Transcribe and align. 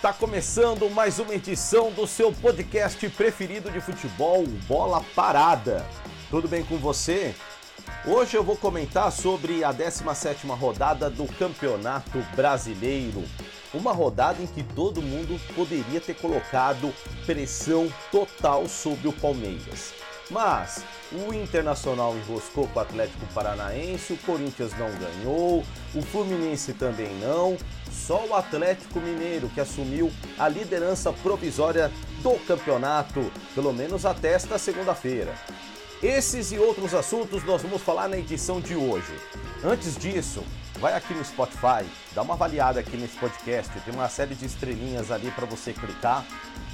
Tá 0.00 0.12
começando 0.12 0.88
mais 0.88 1.18
uma 1.18 1.34
edição 1.34 1.90
do 1.90 2.06
seu 2.06 2.30
podcast 2.32 3.08
preferido 3.08 3.68
de 3.68 3.80
futebol, 3.80 4.46
Bola 4.68 5.04
Parada. 5.12 5.84
Tudo 6.30 6.46
bem 6.46 6.64
com 6.64 6.76
você? 6.76 7.34
Hoje 8.06 8.36
eu 8.36 8.44
vou 8.44 8.56
comentar 8.56 9.10
sobre 9.10 9.64
a 9.64 9.74
17ª 9.74 10.56
rodada 10.56 11.10
do 11.10 11.26
Campeonato 11.26 12.20
Brasileiro. 12.36 13.24
Uma 13.74 13.92
rodada 13.92 14.40
em 14.40 14.46
que 14.46 14.62
todo 14.62 15.02
mundo 15.02 15.36
poderia 15.56 16.00
ter 16.00 16.14
colocado 16.14 16.94
pressão 17.26 17.92
total 18.12 18.68
sobre 18.68 19.08
o 19.08 19.12
Palmeiras. 19.12 19.92
Mas 20.30 20.84
o 21.10 21.32
Internacional 21.32 22.14
enroscou 22.16 22.68
com 22.68 22.78
o 22.78 22.82
Atlético 22.82 23.26
Paranaense, 23.32 24.12
o 24.12 24.18
Corinthians 24.18 24.72
não 24.78 24.90
ganhou, 24.98 25.64
o 25.94 26.02
Fluminense 26.02 26.74
também 26.74 27.14
não. 27.18 27.56
Só 27.90 28.26
o 28.26 28.34
Atlético 28.34 29.00
Mineiro 29.00 29.48
que 29.48 29.60
assumiu 29.60 30.12
a 30.38 30.48
liderança 30.48 31.12
provisória 31.12 31.90
do 32.22 32.34
campeonato, 32.46 33.30
pelo 33.54 33.72
menos 33.72 34.04
até 34.04 34.32
esta 34.32 34.58
segunda-feira. 34.58 35.34
Esses 36.02 36.52
e 36.52 36.58
outros 36.58 36.94
assuntos 36.94 37.42
nós 37.44 37.62
vamos 37.62 37.82
falar 37.82 38.08
na 38.08 38.18
edição 38.18 38.60
de 38.60 38.76
hoje. 38.76 39.12
Antes 39.64 39.96
disso, 39.96 40.44
vai 40.78 40.94
aqui 40.94 41.12
no 41.12 41.24
Spotify, 41.24 41.84
dá 42.14 42.22
uma 42.22 42.34
avaliada 42.34 42.78
aqui 42.78 42.96
nesse 42.96 43.16
podcast, 43.16 43.72
tem 43.80 43.92
uma 43.92 44.08
série 44.08 44.34
de 44.34 44.46
estrelinhas 44.46 45.10
ali 45.10 45.30
para 45.32 45.44
você 45.44 45.72
clicar. 45.72 46.24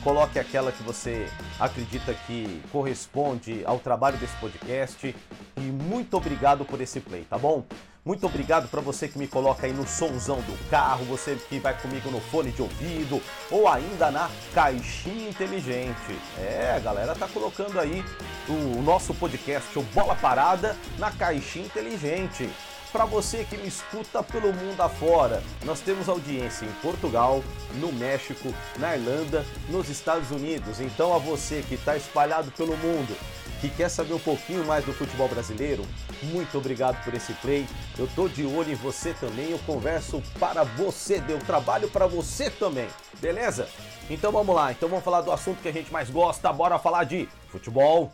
Coloque 0.05 0.39
aquela 0.39 0.71
que 0.71 0.83
você 0.83 1.27
acredita 1.59 2.13
que 2.13 2.63
corresponde 2.71 3.63
ao 3.65 3.79
trabalho 3.79 4.19
desse 4.19 4.37
podcast 4.37 5.17
e 5.57 5.61
muito 5.61 6.15
obrigado 6.15 6.63
por 6.63 6.79
esse 6.79 7.01
play, 7.01 7.25
tá 7.25 7.39
bom? 7.39 7.65
Muito 8.05 8.27
obrigado 8.27 8.69
para 8.69 8.83
você 8.83 9.09
que 9.09 9.19
me 9.19 9.27
coloca 9.27 9.67
aí 9.67 9.73
no 9.73 9.89
somzão 9.89 10.37
do 10.43 10.69
carro, 10.69 11.07
você 11.07 11.37
que 11.49 11.59
vai 11.59 11.75
comigo 11.81 12.11
no 12.11 12.21
fone 12.21 12.53
de 12.53 12.61
ouvido 12.61 13.19
ou 13.51 13.67
ainda 13.67 14.11
na 14.11 14.29
caixinha 14.53 15.31
inteligente. 15.31 16.19
É, 16.39 16.75
a 16.77 16.81
galera 16.81 17.15
tá 17.15 17.27
colocando 17.27 17.81
aí 17.81 18.05
o 18.47 18.83
nosso 18.83 19.15
podcast, 19.15 19.79
o 19.79 19.83
Bola 19.85 20.15
Parada, 20.15 20.77
na 20.99 21.11
caixinha 21.13 21.65
inteligente 21.65 22.51
para 22.95 23.07
você 23.07 23.43
que 23.43 23.57
me 23.57 23.67
escuta 23.67 24.23
pelo 24.23 24.53
mundo 24.53 24.81
afora. 24.81 25.43
Nós 25.65 25.81
temos 25.81 26.09
audiência 26.09 26.65
em 26.65 26.71
Portugal, 26.75 27.43
no 27.81 27.93
México, 27.93 28.55
na 28.79 28.97
Irlanda, 28.97 29.45
nos 29.69 29.89
Estados 29.89 30.31
Unidos. 30.31 30.79
Então 30.79 31.13
a 31.13 31.19
você 31.19 31.65
que 31.69 31.75
está 31.75 31.97
espalhado 31.97 32.53
pelo 32.53 32.77
mundo, 32.77 33.17
que 33.61 33.69
quer 33.69 33.89
saber 33.89 34.15
um 34.15 34.21
pouquinho 34.21 34.65
mais 34.65 34.85
do 34.85 34.93
futebol 34.93 35.29
brasileiro, 35.29 35.85
muito 36.23 36.57
obrigado 36.57 37.03
por 37.03 37.13
esse 37.15 37.33
play. 37.33 37.67
Eu 37.99 38.09
tô 38.15 38.29
de 38.29 38.47
olho 38.47 38.71
em 38.71 38.77
você 38.77 39.13
também, 39.13 39.51
eu 39.51 39.59
converso 39.67 40.23
para 40.39 40.63
você, 40.63 41.19
deu 41.19 41.41
trabalho 41.41 41.91
para 41.91 42.07
você 42.07 42.49
também. 42.49 42.87
Beleza? 43.21 43.69
Então 44.09 44.31
vamos 44.31 44.55
lá, 44.55 44.71
então 44.71 44.89
vamos 44.89 45.05
falar 45.05 45.23
do 45.23 45.33
assunto 45.33 45.61
que 45.61 45.69
a 45.69 45.73
gente 45.73 45.93
mais 45.93 46.09
gosta, 46.11 46.53
bora 46.53 46.79
falar 46.79 47.03
de 47.03 47.29
futebol. 47.49 48.13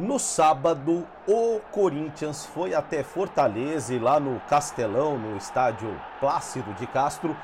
No 0.00 0.18
sábado, 0.18 1.06
o 1.28 1.60
Corinthians 1.70 2.46
foi 2.46 2.72
até 2.74 3.02
Fortaleza 3.02 3.92
e 3.92 3.98
lá 3.98 4.18
no 4.18 4.40
Castelão, 4.48 5.18
no 5.18 5.36
estádio 5.36 5.94
Plácido 6.18 6.72
de 6.72 6.86
Castro, 6.86 7.36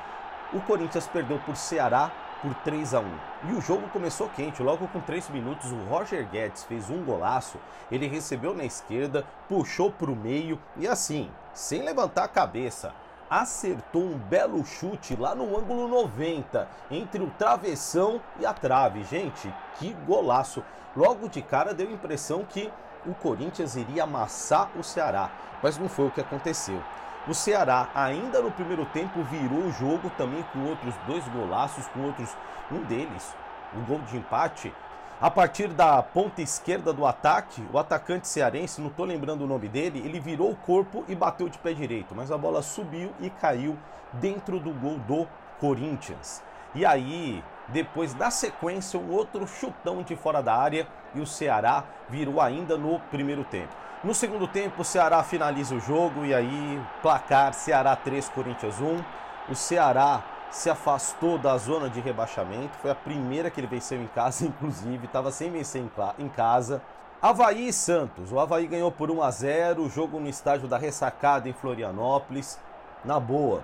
o 0.54 0.60
Corinthians 0.62 1.06
perdeu 1.06 1.38
por 1.40 1.54
Ceará 1.54 2.10
por 2.40 2.54
3 2.54 2.94
a 2.94 3.00
1. 3.00 3.04
E 3.50 3.52
o 3.52 3.60
jogo 3.60 3.86
começou 3.90 4.30
quente, 4.30 4.62
logo 4.62 4.88
com 4.88 5.00
3 5.00 5.28
minutos 5.28 5.70
o 5.70 5.84
Roger 5.84 6.26
Guedes 6.30 6.64
fez 6.64 6.88
um 6.88 7.04
golaço, 7.04 7.58
ele 7.92 8.06
recebeu 8.06 8.54
na 8.54 8.64
esquerda, 8.64 9.26
puxou 9.50 9.92
para 9.92 10.10
o 10.10 10.16
meio 10.16 10.58
e 10.78 10.88
assim, 10.88 11.30
sem 11.52 11.82
levantar 11.82 12.24
a 12.24 12.28
cabeça, 12.28 12.90
acertou 13.28 14.02
um 14.02 14.18
belo 14.18 14.64
chute 14.64 15.16
lá 15.16 15.34
no 15.34 15.58
ângulo 15.58 15.88
90, 15.88 16.68
entre 16.90 17.22
o 17.22 17.30
travessão 17.30 18.20
e 18.38 18.46
a 18.46 18.52
trave. 18.52 19.04
Gente, 19.04 19.52
que 19.78 19.92
golaço! 20.06 20.62
Logo 20.96 21.28
de 21.28 21.42
cara 21.42 21.74
deu 21.74 21.88
a 21.88 21.92
impressão 21.92 22.44
que 22.44 22.72
o 23.04 23.14
Corinthians 23.14 23.76
iria 23.76 24.04
amassar 24.04 24.70
o 24.76 24.82
Ceará, 24.82 25.30
mas 25.62 25.78
não 25.78 25.88
foi 25.88 26.06
o 26.06 26.10
que 26.10 26.20
aconteceu. 26.20 26.82
O 27.28 27.34
Ceará, 27.34 27.88
ainda 27.94 28.40
no 28.40 28.52
primeiro 28.52 28.86
tempo, 28.86 29.22
virou 29.24 29.64
o 29.64 29.72
jogo 29.72 30.10
também 30.16 30.44
com 30.52 30.64
outros 30.64 30.94
dois 31.06 31.26
golaços, 31.28 31.86
com 31.88 32.02
outros, 32.02 32.36
um 32.70 32.82
deles, 32.84 33.34
o 33.74 33.78
um 33.78 33.84
gol 33.84 33.98
de 34.02 34.16
empate. 34.16 34.72
A 35.18 35.30
partir 35.30 35.68
da 35.68 36.02
ponta 36.02 36.42
esquerda 36.42 36.92
do 36.92 37.06
ataque, 37.06 37.66
o 37.72 37.78
atacante 37.78 38.28
cearense, 38.28 38.82
não 38.82 38.88
estou 38.88 39.06
lembrando 39.06 39.44
o 39.44 39.46
nome 39.46 39.66
dele, 39.66 40.02
ele 40.04 40.20
virou 40.20 40.50
o 40.50 40.56
corpo 40.56 41.06
e 41.08 41.14
bateu 41.14 41.48
de 41.48 41.56
pé 41.56 41.72
direito, 41.72 42.14
mas 42.14 42.30
a 42.30 42.36
bola 42.36 42.60
subiu 42.60 43.10
e 43.18 43.30
caiu 43.30 43.78
dentro 44.12 44.60
do 44.60 44.72
gol 44.72 44.98
do 45.08 45.26
Corinthians. 45.58 46.42
E 46.74 46.84
aí, 46.84 47.42
depois 47.68 48.12
da 48.12 48.30
sequência, 48.30 49.00
um 49.00 49.10
outro 49.10 49.46
chutão 49.46 50.02
de 50.02 50.14
fora 50.14 50.42
da 50.42 50.54
área 50.54 50.86
e 51.14 51.20
o 51.20 51.26
Ceará 51.26 51.84
virou 52.10 52.38
ainda 52.38 52.76
no 52.76 53.00
primeiro 53.10 53.42
tempo. 53.44 53.74
No 54.04 54.14
segundo 54.14 54.46
tempo, 54.46 54.82
o 54.82 54.84
Ceará 54.84 55.22
finaliza 55.22 55.74
o 55.74 55.80
jogo 55.80 56.26
e 56.26 56.34
aí, 56.34 56.78
placar 57.00 57.54
Ceará 57.54 57.96
3, 57.96 58.28
Corinthians 58.28 58.78
1. 58.78 59.02
O 59.48 59.54
Ceará 59.54 60.22
se 60.50 60.70
afastou 60.70 61.38
da 61.38 61.56
zona 61.58 61.88
de 61.88 62.00
rebaixamento, 62.00 62.76
foi 62.78 62.90
a 62.90 62.94
primeira 62.94 63.50
que 63.50 63.60
ele 63.60 63.66
venceu 63.66 64.00
em 64.00 64.06
casa, 64.08 64.44
inclusive, 64.46 65.06
estava 65.06 65.30
sem 65.30 65.50
vencer 65.50 65.82
em 66.18 66.28
casa. 66.28 66.82
Havaí 67.20 67.68
e 67.68 67.72
Santos. 67.72 68.30
O 68.30 68.38
Havaí 68.38 68.66
ganhou 68.66 68.92
por 68.92 69.10
1 69.10 69.22
a 69.22 69.30
0, 69.30 69.82
o 69.82 69.90
jogo 69.90 70.20
no 70.20 70.28
estádio 70.28 70.68
da 70.68 70.76
Ressacada 70.76 71.48
em 71.48 71.52
Florianópolis. 71.52 72.60
Na 73.04 73.18
boa, 73.18 73.62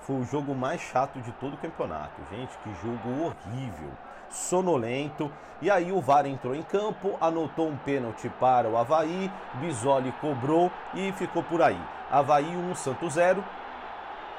foi 0.00 0.16
o 0.16 0.24
jogo 0.24 0.54
mais 0.54 0.80
chato 0.80 1.20
de 1.20 1.32
todo 1.32 1.54
o 1.54 1.58
campeonato. 1.58 2.20
Gente, 2.30 2.56
que 2.58 2.74
jogo 2.82 3.26
horrível, 3.26 3.90
sonolento. 4.30 5.30
E 5.62 5.70
aí 5.70 5.92
o 5.92 6.00
VAR 6.00 6.26
entrou 6.26 6.54
em 6.54 6.62
campo, 6.62 7.16
anotou 7.20 7.68
um 7.68 7.76
pênalti 7.76 8.28
para 8.40 8.68
o 8.68 8.76
Havaí, 8.76 9.30
Bisoli 9.54 10.12
cobrou 10.20 10.70
e 10.92 11.12
ficou 11.12 11.42
por 11.42 11.62
aí. 11.62 11.80
Havaí 12.10 12.56
1, 12.56 12.74
Santos 12.74 13.14
0. 13.14 13.44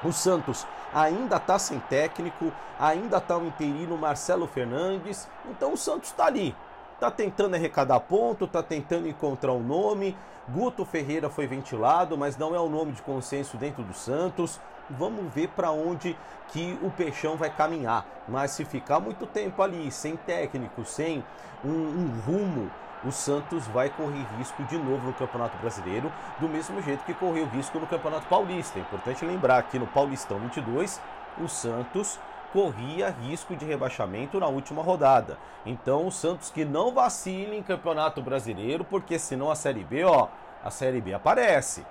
O 0.04 0.12
Santos 0.12 0.66
ainda 0.92 1.36
está 1.36 1.58
sem 1.58 1.78
técnico, 1.80 2.52
ainda 2.78 3.18
está 3.18 3.36
o 3.36 3.46
interino 3.46 3.96
Marcelo 3.96 4.46
Fernandes, 4.46 5.28
então 5.50 5.72
o 5.72 5.76
Santos 5.76 6.10
está 6.10 6.26
ali. 6.26 6.54
Está 6.94 7.10
tentando 7.10 7.54
arrecadar 7.54 8.00
ponto, 8.00 8.46
está 8.46 8.62
tentando 8.62 9.06
encontrar 9.06 9.52
um 9.52 9.62
nome. 9.62 10.16
Guto 10.48 10.84
Ferreira 10.84 11.28
foi 11.28 11.46
ventilado, 11.46 12.16
mas 12.16 12.38
não 12.38 12.54
é 12.54 12.58
o 12.58 12.68
nome 12.68 12.92
de 12.92 13.02
consenso 13.02 13.56
dentro 13.58 13.82
do 13.82 13.92
Santos 13.92 14.58
vamos 14.90 15.32
ver 15.32 15.48
para 15.48 15.70
onde 15.70 16.16
que 16.48 16.78
o 16.82 16.90
Peixão 16.90 17.36
vai 17.36 17.50
caminhar. 17.50 18.06
Mas 18.28 18.52
se 18.52 18.64
ficar 18.64 19.00
muito 19.00 19.26
tempo 19.26 19.62
ali, 19.62 19.90
sem 19.90 20.16
técnico, 20.16 20.84
sem 20.84 21.24
um, 21.64 21.70
um 21.70 22.20
rumo, 22.26 22.70
o 23.04 23.12
Santos 23.12 23.66
vai 23.68 23.90
correr 23.90 24.26
risco 24.38 24.62
de 24.64 24.76
novo 24.76 25.06
no 25.06 25.12
Campeonato 25.12 25.56
Brasileiro, 25.58 26.10
do 26.38 26.48
mesmo 26.48 26.80
jeito 26.82 27.04
que 27.04 27.14
correu 27.14 27.46
risco 27.46 27.78
no 27.78 27.86
Campeonato 27.86 28.26
Paulista. 28.26 28.78
É 28.78 28.82
importante 28.82 29.24
lembrar 29.24 29.62
que 29.64 29.78
no 29.78 29.86
Paulistão 29.86 30.38
22, 30.38 31.00
o 31.38 31.48
Santos 31.48 32.18
corria 32.52 33.10
risco 33.10 33.54
de 33.54 33.64
rebaixamento 33.64 34.40
na 34.40 34.46
última 34.46 34.82
rodada. 34.82 35.38
Então 35.64 36.06
o 36.06 36.12
Santos 36.12 36.50
que 36.50 36.64
não 36.64 36.92
vacile 36.92 37.56
em 37.56 37.62
Campeonato 37.62 38.22
Brasileiro, 38.22 38.84
porque 38.84 39.18
senão 39.18 39.50
a 39.50 39.54
Série 39.54 39.84
B, 39.84 40.04
ó, 40.04 40.28
a 40.64 40.70
Série 40.70 41.00
B 41.00 41.12
aparece. 41.12 41.84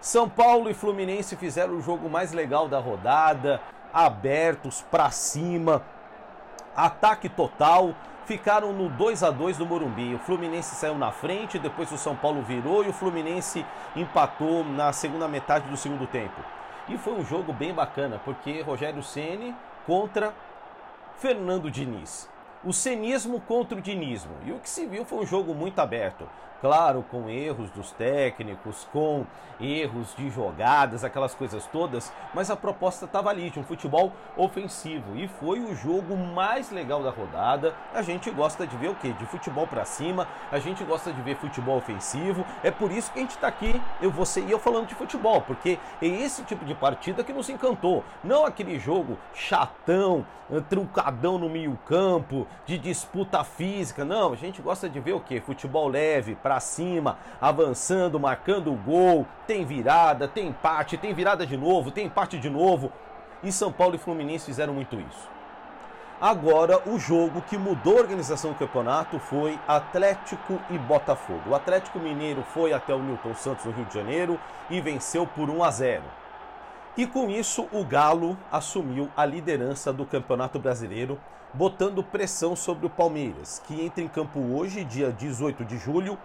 São 0.00 0.28
Paulo 0.28 0.70
e 0.70 0.74
Fluminense 0.74 1.36
fizeram 1.36 1.74
o 1.74 1.82
jogo 1.82 2.08
mais 2.08 2.32
legal 2.32 2.68
da 2.68 2.78
rodada, 2.78 3.60
abertos 3.92 4.82
para 4.90 5.10
cima, 5.10 5.82
ataque 6.74 7.28
total. 7.28 7.94
Ficaram 8.26 8.72
no 8.72 8.88
2 8.88 9.22
a 9.22 9.30
2 9.30 9.56
do 9.56 9.66
Morumbi. 9.66 10.14
O 10.14 10.18
Fluminense 10.18 10.74
saiu 10.74 10.96
na 10.96 11.10
frente, 11.10 11.58
depois 11.58 11.90
o 11.90 11.98
São 11.98 12.14
Paulo 12.14 12.42
virou 12.42 12.84
e 12.84 12.88
o 12.88 12.92
Fluminense 12.92 13.64
empatou 13.96 14.64
na 14.64 14.92
segunda 14.92 15.26
metade 15.26 15.68
do 15.68 15.76
segundo 15.76 16.06
tempo. 16.06 16.40
E 16.88 16.96
foi 16.96 17.14
um 17.14 17.24
jogo 17.24 17.52
bem 17.52 17.72
bacana, 17.72 18.20
porque 18.24 18.62
Rogério 18.62 19.02
Ceni 19.02 19.54
contra 19.86 20.34
Fernando 21.16 21.70
Diniz 21.70 22.28
o 22.64 22.72
cenismo 22.72 23.40
contra 23.40 23.78
o 23.78 23.80
dinismo. 23.80 24.32
E 24.44 24.52
o 24.52 24.58
que 24.58 24.68
se 24.68 24.86
viu 24.86 25.04
foi 25.04 25.20
um 25.20 25.26
jogo 25.26 25.54
muito 25.54 25.78
aberto. 25.78 26.28
Claro, 26.60 27.02
com 27.10 27.30
erros 27.30 27.70
dos 27.70 27.90
técnicos, 27.92 28.86
com 28.92 29.24
erros 29.58 30.14
de 30.14 30.30
jogadas, 30.30 31.04
aquelas 31.04 31.34
coisas 31.34 31.66
todas, 31.66 32.12
mas 32.34 32.50
a 32.50 32.56
proposta 32.56 33.06
estava 33.06 33.30
ali, 33.30 33.50
de 33.50 33.58
um 33.58 33.64
futebol 33.64 34.12
ofensivo. 34.36 35.16
E 35.16 35.26
foi 35.26 35.60
o 35.60 35.74
jogo 35.74 36.16
mais 36.16 36.70
legal 36.70 37.02
da 37.02 37.10
rodada. 37.10 37.74
A 37.94 38.02
gente 38.02 38.30
gosta 38.30 38.66
de 38.66 38.76
ver 38.76 38.88
o 38.88 38.94
que? 38.94 39.12
De 39.12 39.26
futebol 39.26 39.66
para 39.66 39.84
cima, 39.84 40.28
a 40.52 40.58
gente 40.58 40.84
gosta 40.84 41.12
de 41.12 41.22
ver 41.22 41.36
futebol 41.36 41.78
ofensivo. 41.78 42.44
É 42.62 42.70
por 42.70 42.90
isso 42.90 43.10
que 43.10 43.18
a 43.18 43.22
gente 43.22 43.32
está 43.32 43.48
aqui, 43.48 43.80
eu, 44.00 44.10
você 44.10 44.40
e 44.40 44.50
eu 44.50 44.58
falando 44.58 44.86
de 44.86 44.94
futebol, 44.94 45.40
porque 45.40 45.78
é 46.02 46.06
esse 46.06 46.42
tipo 46.44 46.64
de 46.64 46.74
partida 46.74 47.24
que 47.24 47.32
nos 47.32 47.48
encantou. 47.48 48.04
Não 48.22 48.44
aquele 48.44 48.78
jogo 48.78 49.16
chatão, 49.32 50.26
truncadão 50.68 51.38
no 51.38 51.48
meio 51.48 51.78
campo, 51.86 52.46
de 52.66 52.76
disputa 52.76 53.44
física. 53.44 54.04
Não, 54.04 54.32
a 54.32 54.36
gente 54.36 54.60
gosta 54.60 54.88
de 54.88 54.98
ver 54.98 55.12
o 55.12 55.20
que? 55.20 55.40
Futebol 55.40 55.86
leve, 55.86 56.34
para 56.50 56.58
cima, 56.58 57.16
avançando, 57.40 58.18
marcando 58.18 58.72
o 58.72 58.76
gol, 58.76 59.24
tem 59.46 59.64
virada, 59.64 60.26
tem 60.26 60.48
empate, 60.48 60.98
tem 60.98 61.14
virada 61.14 61.46
de 61.46 61.56
novo, 61.56 61.92
tem 61.92 62.06
empate 62.06 62.40
de 62.40 62.50
novo. 62.50 62.90
E 63.40 63.52
São 63.52 63.70
Paulo 63.70 63.94
e 63.94 63.98
Fluminense 63.98 64.46
fizeram 64.46 64.74
muito 64.74 64.96
isso. 64.96 65.28
Agora, 66.20 66.82
o 66.88 66.98
jogo 66.98 67.40
que 67.42 67.56
mudou 67.56 67.98
a 67.98 68.00
organização 68.00 68.50
do 68.50 68.58
campeonato 68.58 69.20
foi 69.20 69.60
Atlético 69.68 70.58
e 70.68 70.76
Botafogo. 70.76 71.50
O 71.50 71.54
Atlético 71.54 72.00
Mineiro 72.00 72.42
foi 72.52 72.72
até 72.72 72.92
o 72.92 72.98
Newton 72.98 73.36
Santos 73.36 73.64
no 73.64 73.70
Rio 73.70 73.84
de 73.84 73.94
Janeiro 73.94 74.36
e 74.68 74.80
venceu 74.80 75.24
por 75.28 75.48
1 75.48 75.62
a 75.62 75.70
0. 75.70 76.02
E 76.96 77.06
com 77.06 77.30
isso, 77.30 77.68
o 77.72 77.84
Galo 77.84 78.36
assumiu 78.50 79.08
a 79.16 79.24
liderança 79.24 79.92
do 79.92 80.04
Campeonato 80.04 80.58
Brasileiro, 80.58 81.16
botando 81.52 82.02
pressão 82.02 82.54
sobre 82.54 82.86
o 82.86 82.90
Palmeiras, 82.90 83.60
que 83.66 83.84
entra 83.84 84.02
em 84.02 84.08
campo 84.08 84.40
hoje, 84.40 84.84
dia 84.84 85.10
18 85.10 85.64
de 85.64 85.78
julho, 85.78 86.18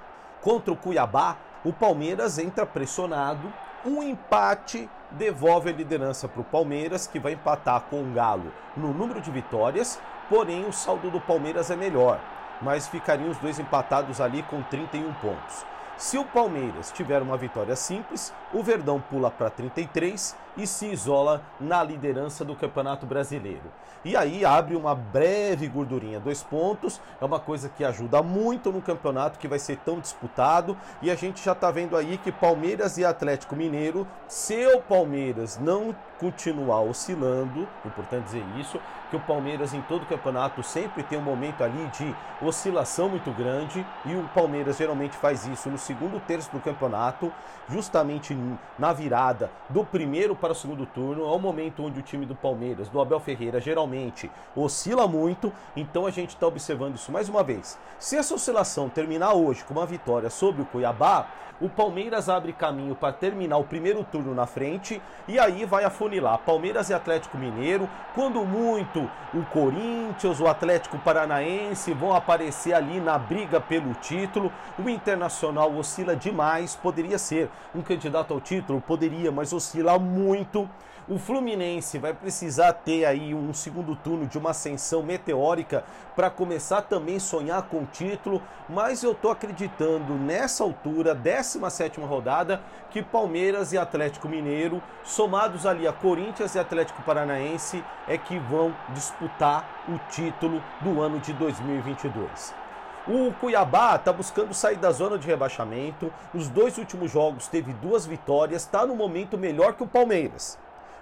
contra 0.45 0.71
o 0.71 0.77
Cuiabá. 0.77 1.37
O 1.63 1.73
Palmeiras 1.73 2.37
entra 2.37 2.67
pressionado. 2.67 3.51
Um 3.83 4.03
empate 4.03 4.87
devolve 5.09 5.71
a 5.71 5.73
liderança 5.73 6.27
para 6.27 6.41
o 6.41 6.45
Palmeiras, 6.45 7.07
que 7.07 7.19
vai 7.19 7.33
empatar 7.33 7.81
com 7.89 8.01
o 8.01 8.13
Galo 8.13 8.51
no 8.77 8.93
número 8.93 9.21
de 9.21 9.31
vitórias, 9.31 9.99
porém 10.29 10.65
o 10.65 10.71
saldo 10.71 11.09
do 11.09 11.21
Palmeiras 11.21 11.71
é 11.71 11.75
melhor, 11.75 12.19
mas 12.61 12.87
ficariam 12.87 13.29
os 13.29 13.37
dois 13.37 13.59
empatados 13.59 14.19
ali 14.19 14.43
com 14.43 14.61
31 14.63 15.13
pontos. 15.13 15.65
Se 15.97 16.17
o 16.17 16.25
Palmeiras 16.25 16.91
tiver 16.91 17.21
uma 17.21 17.37
vitória 17.37 17.73
simples, 17.73 18.33
o 18.53 18.61
Verdão 18.61 18.99
pula 18.99 19.31
para 19.31 19.49
33 19.49 20.35
e 20.57 20.67
se 20.67 20.87
isola 20.87 21.41
na 21.59 21.81
liderança 21.81 22.43
do 22.43 22.53
Campeonato 22.53 23.05
Brasileiro. 23.05 23.71
E 24.03 24.15
aí 24.15 24.45
abre 24.45 24.75
uma 24.75 24.93
breve 24.93 25.67
gordurinha, 25.67 26.19
dois 26.19 26.43
pontos, 26.43 27.01
é 27.19 27.25
uma 27.25 27.39
coisa 27.39 27.69
que 27.69 27.83
ajuda 27.83 28.21
muito 28.21 28.71
no 28.71 28.81
campeonato 28.81 29.39
que 29.39 29.47
vai 29.47 29.57
ser 29.57 29.77
tão 29.77 29.99
disputado. 29.99 30.77
E 31.01 31.09
a 31.09 31.15
gente 31.15 31.43
já 31.43 31.53
está 31.53 31.71
vendo 31.71 31.97
aí 31.97 32.19
que 32.19 32.31
Palmeiras 32.31 32.97
e 32.97 33.05
Atlético 33.05 33.55
Mineiro, 33.55 34.05
se 34.27 34.63
o 34.67 34.81
Palmeiras 34.81 35.57
não 35.57 35.95
continuar 36.19 36.81
oscilando, 36.81 37.67
importante 37.83 38.25
dizer 38.25 38.45
isso, 38.59 38.79
que 39.09 39.15
o 39.15 39.19
Palmeiras 39.19 39.73
em 39.73 39.81
todo 39.81 40.03
o 40.03 40.05
campeonato 40.05 40.61
sempre 40.61 41.03
tem 41.03 41.17
um 41.17 41.23
momento 41.23 41.63
ali 41.63 41.87
de 41.87 42.15
oscilação 42.41 43.09
muito 43.09 43.31
grande 43.31 43.85
e 44.05 44.13
o 44.13 44.29
Palmeiras 44.35 44.77
geralmente 44.77 45.17
faz 45.17 45.47
isso 45.47 45.69
no 45.69 45.77
segundo 45.85 46.19
terço 46.19 46.51
do 46.51 46.59
campeonato, 46.59 47.31
justamente 47.69 48.35
na 48.77 48.91
virada 48.91 49.51
do 49.69 49.85
primeiro 49.85 50.35
para 50.35 50.51
o 50.51 50.55
segundo 50.55 50.85
turno, 50.85 51.23
é 51.23 51.27
o 51.27 51.39
momento 51.39 51.83
onde 51.83 51.99
o 51.99 52.03
time 52.03 52.25
do 52.25 52.35
Palmeiras, 52.35 52.89
do 52.89 52.99
Abel 52.99 53.19
Ferreira, 53.19 53.61
geralmente 53.61 54.29
oscila 54.55 55.07
muito, 55.07 55.53
então 55.75 56.07
a 56.07 56.11
gente 56.11 56.29
está 56.29 56.47
observando 56.47 56.95
isso 56.95 57.11
mais 57.11 57.29
uma 57.29 57.43
vez. 57.43 57.77
Se 57.99 58.17
essa 58.17 58.33
oscilação 58.33 58.89
terminar 58.89 59.33
hoje 59.33 59.63
com 59.63 59.73
uma 59.73 59.85
vitória 59.85 60.29
sobre 60.29 60.63
o 60.63 60.65
Cuiabá, 60.65 61.27
o 61.61 61.69
Palmeiras 61.69 62.27
abre 62.27 62.51
caminho 62.51 62.95
para 62.95 63.13
terminar 63.13 63.55
o 63.57 63.63
primeiro 63.63 64.03
turno 64.03 64.35
na 64.35 64.45
frente 64.45 65.01
e 65.25 65.39
aí 65.39 65.63
vai 65.63 65.85
afunilar 65.85 66.39
Palmeiras 66.39 66.89
e 66.89 66.93
Atlético 66.93 67.37
Mineiro. 67.37 67.89
Quando 68.13 68.43
muito, 68.43 69.09
o 69.33 69.41
Corinthians, 69.45 70.41
o 70.41 70.47
Atlético 70.47 70.97
Paranaense 70.99 71.93
vão 71.93 72.13
aparecer 72.13 72.73
ali 72.73 72.99
na 72.99 73.17
briga 73.17 73.61
pelo 73.61 73.93
título. 73.93 74.51
O 74.77 74.89
Internacional 74.89 75.71
oscila 75.77 76.15
demais, 76.15 76.75
poderia 76.75 77.17
ser 77.17 77.49
um 77.73 77.81
candidato 77.81 78.33
ao 78.33 78.41
título, 78.41 78.81
poderia, 78.81 79.31
mas 79.31 79.53
oscila 79.53 79.97
muito. 79.99 80.69
O 81.07 81.19
Fluminense 81.19 81.99
vai 81.99 82.15
precisar 82.15 82.73
ter 82.73 83.05
aí 83.05 83.31
um 83.31 83.53
segundo 83.53 83.95
turno 83.95 84.25
de 84.25 84.39
uma 84.39 84.49
ascensão 84.49 85.03
meteórica 85.03 85.83
para 86.15 86.31
começar 86.31 86.81
também 86.81 87.17
a 87.17 87.19
sonhar 87.19 87.61
com 87.69 87.83
o 87.83 87.85
título, 87.85 88.41
mas 88.67 89.03
eu 89.03 89.13
tô 89.13 89.29
acreditando 89.29 90.15
nessa 90.15 90.63
altura, 90.63 91.13
17 91.13 92.01
rodada, 92.01 92.59
que 92.89 93.03
Palmeiras 93.03 93.71
e 93.71 93.77
Atlético 93.77 94.27
Mineiro, 94.27 94.81
somados 95.03 95.67
ali 95.67 95.87
a 95.87 95.93
Corinthians 95.93 96.55
e 96.55 96.59
Atlético 96.59 97.03
Paranaense, 97.03 97.83
é 98.07 98.17
que 98.17 98.39
vão 98.39 98.75
disputar 98.89 99.83
o 99.87 99.99
título 100.09 100.59
do 100.81 101.03
ano 101.03 101.19
de 101.19 101.33
2022. 101.33 102.64
O 103.07 103.31
Cuiabá 103.33 103.95
está 103.97 104.11
buscando 104.11 104.51
sair 104.51 104.77
da 104.77 104.91
zona 104.91 105.17
de 105.17 105.27
rebaixamento. 105.27 106.11
Nos 106.33 106.49
dois 106.49 106.77
últimos 106.79 107.11
jogos 107.11 107.47
teve 107.47 107.71
duas 107.73 108.07
vitórias, 108.07 108.63
está 108.63 108.83
no 108.83 108.95
momento 108.95 109.37
melhor 109.37 109.75
que 109.75 109.83
o 109.83 109.87
Palmeiras. 109.87 110.57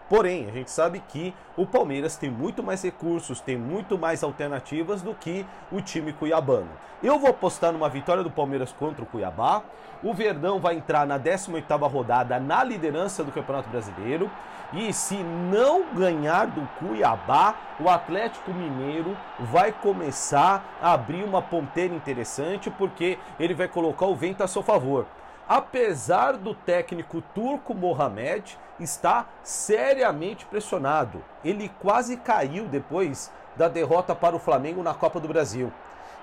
Porém, 0.09 0.47
a 0.47 0.51
gente 0.51 0.69
sabe 0.69 1.01
que 1.07 1.33
o 1.55 1.65
Palmeiras 1.65 2.17
tem 2.17 2.29
muito 2.29 2.61
mais 2.61 2.83
recursos, 2.83 3.39
tem 3.39 3.57
muito 3.57 3.97
mais 3.97 4.23
alternativas 4.23 5.01
do 5.01 5.13
que 5.13 5.45
o 5.71 5.81
time 5.81 6.11
cuiabano. 6.11 6.69
Eu 7.01 7.17
vou 7.19 7.29
apostar 7.29 7.71
numa 7.71 7.89
vitória 7.89 8.23
do 8.23 8.29
Palmeiras 8.29 8.71
contra 8.71 9.03
o 9.03 9.05
Cuiabá. 9.05 9.63
O 10.01 10.13
Verdão 10.13 10.59
vai 10.59 10.75
entrar 10.75 11.05
na 11.05 11.19
18ª 11.19 11.89
rodada 11.89 12.39
na 12.39 12.63
liderança 12.63 13.23
do 13.23 13.31
Campeonato 13.31 13.69
Brasileiro. 13.69 14.29
E 14.73 14.91
se 14.91 15.15
não 15.15 15.93
ganhar 15.93 16.47
do 16.47 16.67
Cuiabá, 16.79 17.55
o 17.79 17.89
Atlético 17.89 18.51
Mineiro 18.51 19.15
vai 19.39 19.71
começar 19.71 20.63
a 20.81 20.93
abrir 20.93 21.23
uma 21.23 21.41
ponteira 21.41 21.93
interessante, 21.93 22.69
porque 22.71 23.19
ele 23.39 23.53
vai 23.53 23.67
colocar 23.67 24.05
o 24.05 24.15
vento 24.15 24.43
a 24.43 24.47
seu 24.47 24.63
favor 24.63 25.05
apesar 25.47 26.33
do 26.33 26.53
técnico 26.53 27.21
turco 27.33 27.73
Mohamed 27.73 28.57
estar 28.79 29.31
seriamente 29.43 30.45
pressionado. 30.45 31.23
Ele 31.43 31.69
quase 31.79 32.17
caiu 32.17 32.65
depois 32.65 33.31
da 33.55 33.67
derrota 33.67 34.15
para 34.15 34.35
o 34.35 34.39
Flamengo 34.39 34.81
na 34.81 34.93
Copa 34.93 35.19
do 35.19 35.27
Brasil. 35.27 35.71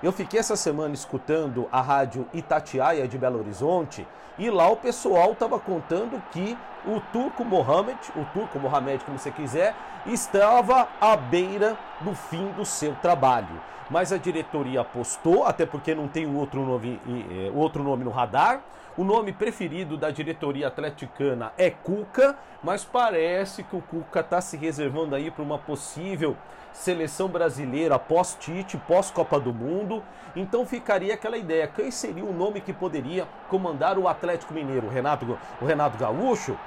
Eu 0.03 0.11
fiquei 0.11 0.39
essa 0.39 0.55
semana 0.55 0.93
escutando 0.93 1.69
a 1.71 1.79
rádio 1.79 2.27
Itatiaia 2.33 3.07
de 3.07 3.17
Belo 3.17 3.39
Horizonte 3.39 4.07
e 4.37 4.49
lá 4.49 4.67
o 4.69 4.77
pessoal 4.77 5.33
estava 5.33 5.59
contando 5.59 6.21
que 6.31 6.57
o 6.85 6.99
turco 7.11 7.43
Mohamed, 7.43 7.97
o 8.15 8.25
turco 8.33 8.59
Mohamed, 8.59 9.03
como 9.03 9.17
você 9.17 9.31
quiser, 9.31 9.75
estava 10.05 10.87
à 10.99 11.15
beira 11.15 11.77
do 12.01 12.13
fim 12.15 12.47
do 12.51 12.65
seu 12.65 12.95
trabalho. 12.95 13.61
Mas 13.89 14.11
a 14.13 14.17
diretoria 14.17 14.81
apostou, 14.81 15.45
até 15.45 15.65
porque 15.65 15.93
não 15.93 16.07
tem 16.07 16.25
outro 16.33 16.65
nome, 16.65 16.99
é, 17.29 17.51
outro 17.53 17.83
nome 17.83 18.03
no 18.03 18.09
radar. 18.09 18.61
O 18.97 19.03
nome 19.03 19.31
preferido 19.31 19.95
da 19.95 20.11
diretoria 20.11 20.67
atleticana 20.67 21.53
é 21.57 21.69
Cuca, 21.69 22.37
mas 22.61 22.83
parece 22.83 23.63
que 23.63 23.75
o 23.75 23.81
Cuca 23.81 24.19
está 24.19 24.41
se 24.41 24.57
reservando 24.57 25.15
aí 25.15 25.31
para 25.31 25.43
uma 25.43 25.57
possível 25.57 26.35
seleção 26.73 27.27
brasileira 27.27 27.97
pós-Tite, 27.97 28.77
pós-Copa 28.77 29.39
do 29.39 29.53
Mundo. 29.53 30.03
Então 30.35 30.65
ficaria 30.65 31.13
aquela 31.13 31.37
ideia: 31.37 31.67
quem 31.67 31.91
seria 31.91 32.25
o 32.25 32.33
nome 32.33 32.61
que 32.61 32.73
poderia 32.73 33.27
comandar 33.49 33.97
o 33.97 34.07
Atlético 34.07 34.53
Mineiro? 34.53 34.87
O 34.87 34.89
Renato, 34.89 35.37
o 35.61 35.65
Renato 35.65 35.97
Gaúcho? 35.97 36.57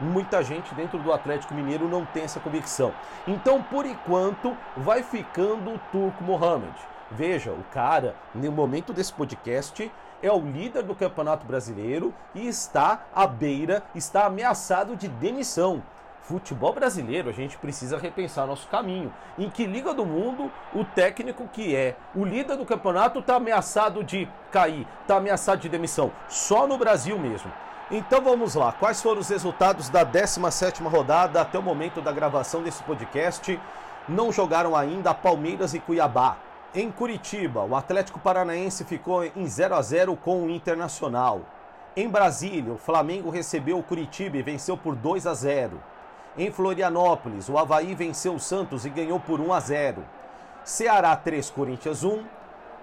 Muita 0.00 0.42
gente 0.42 0.74
dentro 0.74 0.98
do 0.98 1.12
Atlético 1.12 1.54
Mineiro 1.54 1.88
não 1.88 2.04
tem 2.04 2.24
essa 2.24 2.40
convicção. 2.40 2.92
Então, 3.26 3.62
por 3.62 3.86
enquanto, 3.86 4.56
vai 4.76 5.02
ficando 5.02 5.74
o 5.74 5.80
Turco 5.90 6.24
Mohamed. 6.24 6.74
Veja, 7.10 7.52
o 7.52 7.62
cara, 7.72 8.16
no 8.34 8.50
momento 8.50 8.92
desse 8.92 9.12
podcast, 9.12 9.90
é 10.22 10.30
o 10.30 10.38
líder 10.38 10.82
do 10.82 10.94
Campeonato 10.94 11.44
Brasileiro 11.44 12.14
e 12.34 12.46
está 12.46 13.04
à 13.14 13.26
beira, 13.26 13.82
está 13.94 14.24
ameaçado 14.24 14.96
de 14.96 15.08
demissão. 15.08 15.82
Futebol 16.22 16.72
brasileiro, 16.72 17.28
a 17.28 17.32
gente 17.32 17.58
precisa 17.58 17.98
repensar 17.98 18.46
nosso 18.46 18.68
caminho. 18.68 19.12
Em 19.36 19.50
que 19.50 19.66
liga 19.66 19.92
do 19.92 20.06
mundo 20.06 20.50
o 20.72 20.84
técnico 20.84 21.48
que 21.48 21.74
é 21.74 21.96
o 22.14 22.24
líder 22.24 22.56
do 22.56 22.64
campeonato 22.64 23.18
está 23.18 23.34
ameaçado 23.34 24.04
de 24.04 24.28
cair, 24.52 24.86
está 25.00 25.16
ameaçado 25.16 25.60
de 25.60 25.68
demissão? 25.68 26.12
Só 26.28 26.66
no 26.66 26.78
Brasil 26.78 27.18
mesmo. 27.18 27.50
Então 27.90 28.22
vamos 28.22 28.54
lá, 28.54 28.72
quais 28.72 29.02
foram 29.02 29.20
os 29.20 29.28
resultados 29.28 29.88
da 29.88 30.04
17ª 30.04 30.88
rodada 30.88 31.40
até 31.40 31.58
o 31.58 31.62
momento 31.62 32.00
da 32.00 32.12
gravação 32.12 32.62
desse 32.62 32.82
podcast? 32.84 33.60
Não 34.08 34.32
jogaram 34.32 34.74
ainda 34.74 35.12
Palmeiras 35.12 35.74
e 35.74 35.80
Cuiabá. 35.80 36.36
Em 36.74 36.90
Curitiba, 36.90 37.62
o 37.62 37.76
Atlético 37.76 38.18
Paranaense 38.18 38.84
ficou 38.84 39.24
em 39.24 39.46
0 39.46 39.74
a 39.74 39.82
0 39.82 40.16
com 40.16 40.42
o 40.42 40.50
Internacional. 40.50 41.42
Em 41.94 42.08
Brasília, 42.08 42.72
o 42.72 42.78
Flamengo 42.78 43.28
recebeu 43.28 43.78
o 43.78 43.82
Curitiba 43.82 44.38
e 44.38 44.42
venceu 44.42 44.76
por 44.76 44.96
2 44.96 45.26
a 45.26 45.34
0. 45.34 45.78
Em 46.38 46.50
Florianópolis, 46.50 47.50
o 47.50 47.58
Havaí 47.58 47.94
venceu 47.94 48.34
o 48.34 48.40
Santos 48.40 48.86
e 48.86 48.90
ganhou 48.90 49.20
por 49.20 49.38
1 49.38 49.52
a 49.52 49.60
0. 49.60 50.04
Ceará 50.64 51.14
3, 51.14 51.50
Corinthians 51.50 52.02
1. 52.02 52.24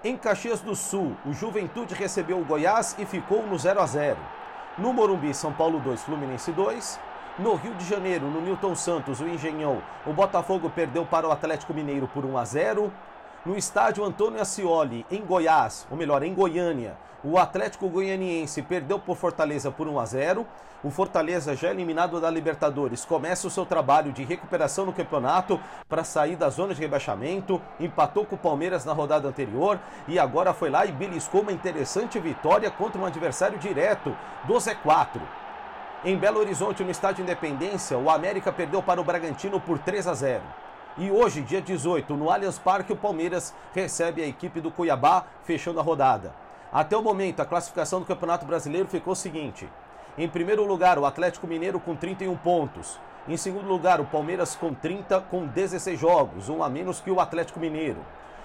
Em 0.04 0.16
Caxias 0.16 0.60
do 0.60 0.76
Sul, 0.76 1.16
o 1.26 1.32
Juventude 1.32 1.94
recebeu 1.94 2.38
o 2.38 2.44
Goiás 2.44 2.94
e 2.96 3.04
ficou 3.04 3.44
no 3.44 3.58
0 3.58 3.80
a 3.80 3.86
0. 3.86 4.16
No 4.78 4.92
Morumbi, 4.92 5.34
São 5.34 5.52
Paulo 5.52 5.80
2, 5.80 6.02
Fluminense 6.02 6.52
2. 6.52 7.00
No 7.38 7.54
Rio 7.54 7.74
de 7.74 7.84
Janeiro, 7.84 8.26
no 8.26 8.40
Newton 8.40 8.74
Santos, 8.74 9.20
o 9.20 9.26
Engenhão, 9.26 9.82
o 10.06 10.12
Botafogo 10.12 10.70
perdeu 10.70 11.04
para 11.04 11.26
o 11.26 11.32
Atlético 11.32 11.74
Mineiro 11.74 12.06
por 12.06 12.24
1 12.24 12.38
a 12.38 12.44
0. 12.44 12.92
No 13.44 13.56
estádio 13.56 14.04
Antônio 14.04 14.40
Ascioli, 14.40 15.04
em 15.10 15.24
Goiás, 15.24 15.86
ou 15.90 15.96
melhor, 15.96 16.22
em 16.22 16.32
Goiânia, 16.32 16.96
O 17.22 17.36
Atlético 17.36 17.86
Goianiense 17.86 18.62
perdeu 18.62 18.98
por 18.98 19.14
Fortaleza 19.14 19.70
por 19.70 19.86
1 19.86 20.00
a 20.00 20.06
0. 20.06 20.46
O 20.82 20.90
Fortaleza, 20.90 21.54
já 21.54 21.70
eliminado 21.70 22.18
da 22.18 22.30
Libertadores, 22.30 23.04
começa 23.04 23.46
o 23.46 23.50
seu 23.50 23.66
trabalho 23.66 24.10
de 24.10 24.24
recuperação 24.24 24.86
no 24.86 24.92
campeonato 24.94 25.60
para 25.86 26.02
sair 26.02 26.34
da 26.34 26.48
zona 26.48 26.72
de 26.72 26.80
rebaixamento. 26.80 27.60
Empatou 27.78 28.24
com 28.24 28.36
o 28.36 28.38
Palmeiras 28.38 28.86
na 28.86 28.94
rodada 28.94 29.28
anterior 29.28 29.78
e 30.08 30.18
agora 30.18 30.54
foi 30.54 30.70
lá 30.70 30.86
e 30.86 30.92
beliscou 30.92 31.42
uma 31.42 31.52
interessante 31.52 32.18
vitória 32.18 32.70
contra 32.70 32.98
um 32.98 33.04
adversário 33.04 33.58
direto 33.58 34.16
do 34.44 34.54
Z4. 34.54 35.20
Em 36.02 36.16
Belo 36.16 36.40
Horizonte, 36.40 36.82
no 36.82 36.90
Estádio 36.90 37.22
Independência, 37.22 37.98
o 37.98 38.08
América 38.08 38.50
perdeu 38.50 38.82
para 38.82 38.98
o 38.98 39.04
Bragantino 39.04 39.60
por 39.60 39.78
3 39.78 40.06
a 40.06 40.14
0. 40.14 40.42
E 40.96 41.10
hoje, 41.10 41.42
dia 41.42 41.60
18, 41.60 42.14
no 42.14 42.30
Allianz 42.30 42.58
Parque, 42.58 42.94
o 42.94 42.96
Palmeiras 42.96 43.54
recebe 43.74 44.22
a 44.22 44.26
equipe 44.26 44.58
do 44.58 44.70
Cuiabá, 44.70 45.26
fechando 45.44 45.78
a 45.78 45.82
rodada. 45.82 46.32
Até 46.72 46.96
o 46.96 47.02
momento, 47.02 47.40
a 47.40 47.44
classificação 47.44 47.98
do 47.98 48.06
Campeonato 48.06 48.46
Brasileiro 48.46 48.86
ficou 48.86 49.14
seguinte: 49.16 49.68
em 50.16 50.28
primeiro 50.28 50.64
lugar, 50.64 50.98
o 50.98 51.04
Atlético 51.04 51.46
Mineiro 51.46 51.80
com 51.80 51.96
31 51.96 52.36
pontos. 52.36 53.00
Em 53.28 53.36
segundo 53.36 53.66
lugar, 53.66 54.00
o 54.00 54.04
Palmeiras 54.04 54.54
com 54.54 54.72
30, 54.72 55.20
com 55.22 55.46
16 55.46 55.98
jogos, 55.98 56.48
um 56.48 56.62
a 56.62 56.68
menos 56.68 57.00
que 57.00 57.10
o 57.10 57.20
Atlético 57.20 57.58
Mineiro. 57.58 58.04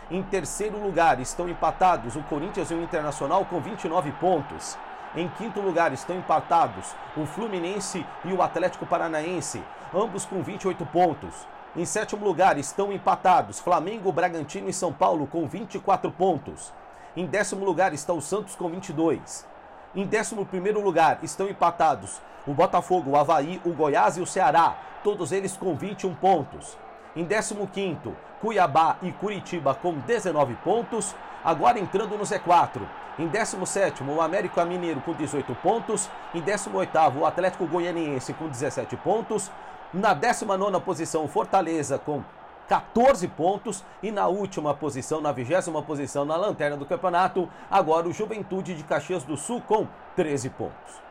Em 0.09 0.23
terceiro 0.23 0.77
lugar, 0.77 1.19
estão 1.19 1.47
empatados 1.47 2.15
o 2.15 2.23
Corinthians 2.23 2.71
e 2.71 2.73
o 2.73 2.81
Internacional 2.81 3.45
com 3.45 3.59
29 3.59 4.11
pontos. 4.13 4.77
Em 5.15 5.29
quinto 5.29 5.61
lugar 5.61 5.93
estão 5.93 6.15
empatados 6.17 6.95
o 7.15 7.25
Fluminense 7.25 8.05
e 8.23 8.33
o 8.33 8.41
Atlético 8.41 8.85
Paranaense, 8.85 9.63
ambos 9.93 10.25
com 10.25 10.41
28 10.41 10.83
pontos. 10.87 11.47
Em 11.75 11.85
sétimo 11.85 12.25
lugar 12.25 12.57
estão 12.57 12.91
empatados 12.91 13.59
Flamengo, 13.59 14.11
Bragantino 14.11 14.69
e 14.69 14.73
São 14.73 14.91
Paulo 14.91 15.27
com 15.27 15.47
24 15.47 16.11
pontos. 16.11 16.73
Em 17.15 17.25
décimo 17.25 17.63
lugar 17.63 17.93
está 17.93 18.11
o 18.11 18.21
Santos 18.21 18.55
com 18.55 18.67
22. 18.67 19.47
Em 19.95 20.05
décimo 20.05 20.45
primeiro 20.45 20.81
lugar 20.81 21.19
estão 21.23 21.47
empatados 21.47 22.21
o 22.45 22.53
Botafogo, 22.53 23.11
o 23.11 23.15
Havaí, 23.17 23.61
o 23.65 23.71
Goiás 23.71 24.17
e 24.17 24.21
o 24.21 24.25
Ceará, 24.25 24.75
todos 25.03 25.31
eles 25.31 25.55
com 25.55 25.75
21 25.75 26.13
pontos. 26.15 26.77
Em 27.15 27.23
décimo 27.23 27.67
quinto, 27.67 28.15
Cuiabá 28.41 28.97
e 29.01 29.11
Curitiba 29.13 29.73
com 29.73 29.93
19 29.93 30.55
pontos. 30.55 31.15
Agora 31.43 31.79
entrando 31.79 32.17
no 32.17 32.23
Z4. 32.23 32.81
Em 33.17 33.27
17, 33.27 34.03
o 34.03 34.21
América 34.21 34.65
Mineiro 34.65 34.99
com 34.99 35.13
18 35.13 35.55
pontos. 35.55 36.09
Em 36.33 36.41
18, 36.41 36.97
o 37.17 37.25
Atlético 37.25 37.65
Goianiense 37.65 38.33
com 38.33 38.49
17 38.49 38.97
pontos. 38.97 39.49
Na 39.93 40.13
19 40.13 40.81
posição, 40.81 41.25
Fortaleza 41.27 41.97
com 41.97 42.21
14 42.67 43.27
pontos. 43.29 43.83
E 44.01 44.11
na 44.11 44.27
última 44.27 44.73
posição, 44.73 45.21
na 45.21 45.31
vigésima 45.31 45.81
posição, 45.81 46.25
na 46.25 46.35
lanterna 46.35 46.77
do 46.77 46.85
campeonato, 46.85 47.49
agora 47.69 48.07
o 48.07 48.13
Juventude 48.13 48.75
de 48.75 48.83
Caxias 48.83 49.23
do 49.23 49.37
Sul 49.37 49.61
com 49.61 49.87
13 50.15 50.49
pontos. 50.51 51.05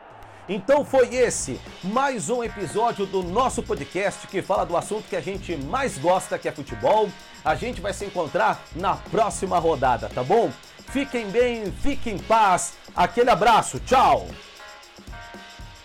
Então 0.47 0.85
foi 0.85 1.15
esse 1.15 1.59
mais 1.83 2.29
um 2.29 2.43
episódio 2.43 3.07
do 3.07 3.23
nosso 3.23 3.63
podcast 3.63 4.27
que 4.27 4.43
fala 4.43 4.63
do 4.63 4.77
assunto 4.77 5.09
que 5.09 5.15
a 5.15 5.21
gente 5.21 5.57
mais 5.57 5.97
gosta, 5.97 6.37
que 6.37 6.47
é 6.47 6.51
futebol. 6.51 7.09
A 7.43 7.55
gente 7.55 7.81
vai 7.81 7.93
se 7.93 8.05
encontrar 8.05 8.61
na 8.75 8.95
próxima 8.95 9.57
rodada, 9.57 10.07
tá 10.07 10.23
bom? 10.23 10.51
Fiquem 10.87 11.29
bem, 11.31 11.71
fiquem 11.71 12.15
em 12.15 12.19
paz. 12.19 12.77
Aquele 12.95 13.31
abraço, 13.31 13.79
tchau! 13.79 14.27